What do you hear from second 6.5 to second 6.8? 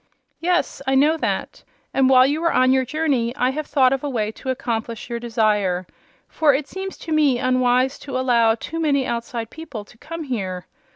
it